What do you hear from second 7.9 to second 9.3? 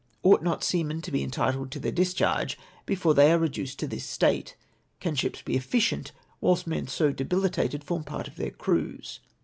part of their crews?